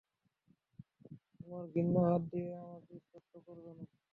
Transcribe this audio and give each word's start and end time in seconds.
তোমার 1.35 1.63
ঘৃণ্য 1.73 1.95
হাত 2.05 2.21
দিয়ে 2.31 2.51
আমাকে 2.63 2.93
স্পর্শ 3.01 3.31
করবে 3.47 3.71
না। 3.77 3.83